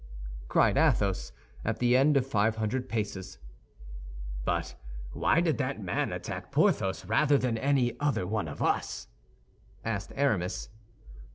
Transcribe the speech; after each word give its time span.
cried 0.47 0.77
Athos, 0.79 1.31
at 1.63 1.77
the 1.77 1.95
end 1.95 2.17
of 2.17 2.25
five 2.25 2.55
hundred 2.55 2.89
paces. 2.89 3.37
"But 4.45 4.73
why 5.11 5.41
did 5.41 5.59
that 5.59 5.79
man 5.79 6.11
attack 6.11 6.51
Porthos 6.51 7.05
rather 7.05 7.37
than 7.37 7.55
any 7.55 7.99
other 7.99 8.25
one 8.25 8.47
of 8.47 8.63
us?" 8.63 9.09
asked 9.85 10.11
Aramis. 10.15 10.69